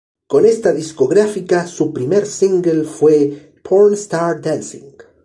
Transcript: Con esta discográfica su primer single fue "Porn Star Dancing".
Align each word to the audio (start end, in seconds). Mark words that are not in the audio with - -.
Con 0.25 0.47
esta 0.47 0.73
discográfica 0.73 1.67
su 1.67 1.93
primer 1.93 2.25
single 2.25 2.85
fue 2.85 3.53
"Porn 3.63 3.93
Star 3.93 4.41
Dancing". 4.41 4.95